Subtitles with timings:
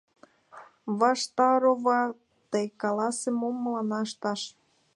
[0.99, 2.01] Ваштарова,
[2.51, 4.41] тый каласе: мом мыланна ышташ?